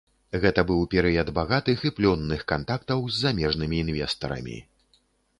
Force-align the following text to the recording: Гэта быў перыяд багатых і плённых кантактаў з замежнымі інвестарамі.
Гэта 0.43 0.61
быў 0.69 0.79
перыяд 0.93 1.27
багатых 1.39 1.83
і 1.89 1.91
плённых 1.97 2.41
кантактаў 2.51 3.03
з 3.11 3.19
замежнымі 3.25 3.83
інвестарамі. 3.85 4.57